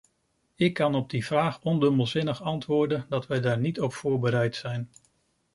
[0.55, 4.89] Ik kan op die vraag ondubbelzinnig antwoorden dat wij daar niet op voorbereid zijn.